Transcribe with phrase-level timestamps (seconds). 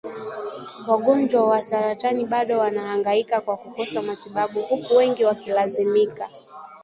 [0.87, 6.29] wagonjwa wa saratani bado wanahangaika kwa kukosa matibabu huku wengi wakilazimika